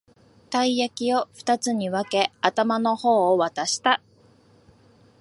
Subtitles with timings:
[0.49, 4.01] たい焼きをふたつに分け、頭の方を渡した